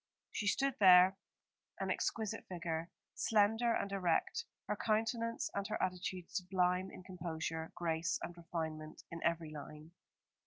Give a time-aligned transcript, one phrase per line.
[0.31, 1.15] She stood there,
[1.79, 8.17] an exquisite figure, slender and erect, her countenance and her attitude sublime in composure, grace
[8.23, 9.91] and refinement in every line.